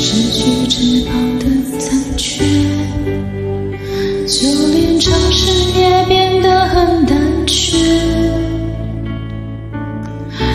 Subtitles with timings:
[0.00, 1.44] 失去翅膀的
[1.78, 2.44] 残缺，
[4.26, 7.76] 就连城市也变得很胆怯，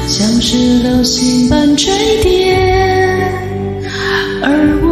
[0.08, 1.92] 像是流星般坠
[2.24, 2.56] 跌，
[4.42, 4.83] 而。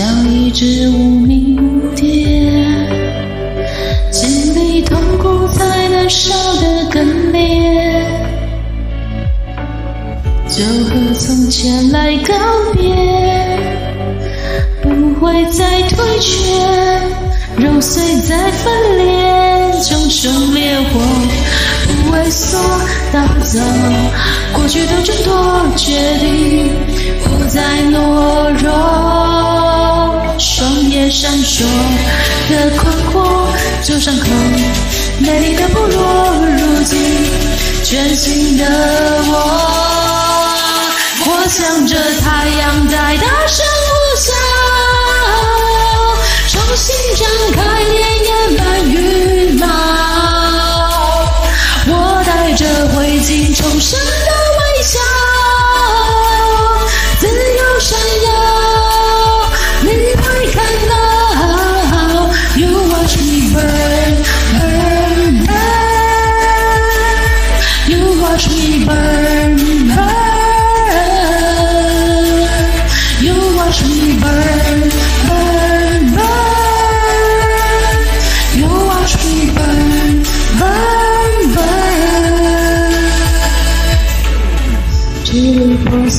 [0.00, 2.06] 像一只无名蝴蝶，
[4.10, 8.06] 经历痛苦才能少得更烈。
[10.48, 12.32] 就和从前来告
[12.72, 12.82] 别，
[14.80, 14.88] 不
[15.20, 16.34] 会再退却，
[17.62, 20.98] 揉碎再分裂，熊熊烈火
[21.84, 22.56] 不畏缩，
[23.12, 23.60] 打造，
[24.54, 26.39] 过去的争夺，决定
[31.60, 31.68] 说
[32.48, 33.14] 的困惑，
[33.84, 34.26] 旧伤口，
[35.18, 36.98] 美丽的部落，如今
[37.84, 38.64] 全新的
[39.28, 39.34] 我。
[41.26, 43.09] 我向着太阳在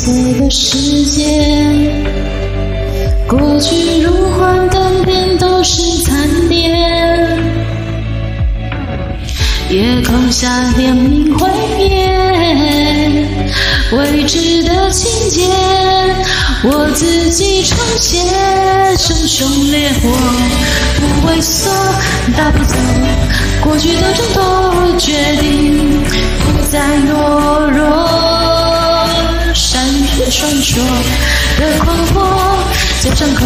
[0.02, 1.92] 离破碎的世界，
[3.28, 6.72] 过去如幻灯片，都是残点。
[9.70, 11.48] 夜空下连绵毁
[11.78, 13.28] 灭，
[13.92, 15.46] 未知的情节。
[16.64, 18.20] 我自己重写，
[18.98, 20.10] 熊熊烈火
[20.98, 21.70] 不畏缩，
[22.36, 22.76] 大步走，
[23.64, 26.02] 过去的争夺，决定
[26.46, 27.61] 不再懦弱。
[30.32, 30.78] 闪烁
[31.60, 32.58] 的狂火，
[33.04, 33.46] 在伤口，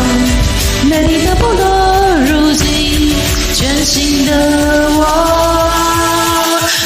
[0.88, 3.16] 美丽的部落，如今
[3.56, 4.32] 全新的
[4.92, 5.04] 我，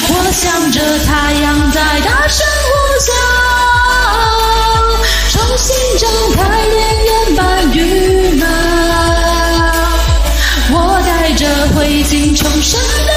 [0.08, 2.72] 我向着太阳在大声呼
[3.04, 3.12] 啸。
[5.34, 6.74] 重新张开烈
[7.06, 7.78] 焰般羽
[8.40, 8.46] 毛，
[10.72, 11.46] 我带着
[11.76, 13.12] 灰烬重生的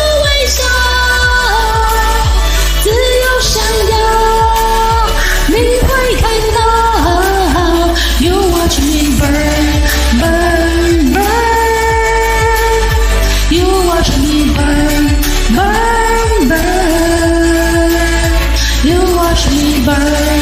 [19.84, 20.41] Bye.